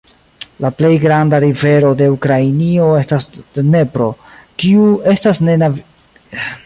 [0.63, 4.09] La plej granda rivero de Ukrainio estas Dnepro,
[4.65, 6.49] kiu estas navigebla.